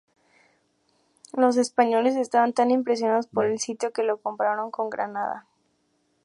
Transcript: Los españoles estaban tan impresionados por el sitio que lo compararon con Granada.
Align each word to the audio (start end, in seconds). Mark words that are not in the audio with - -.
Los 1.31 1.57
españoles 1.57 2.15
estaban 2.15 2.53
tan 2.53 2.71
impresionados 2.71 3.27
por 3.27 3.45
el 3.45 3.59
sitio 3.59 3.93
que 3.93 4.01
lo 4.01 4.17
compararon 4.19 4.71
con 4.71 4.89
Granada. 4.89 5.45